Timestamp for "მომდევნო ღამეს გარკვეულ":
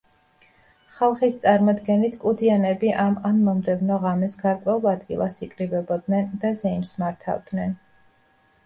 3.51-4.89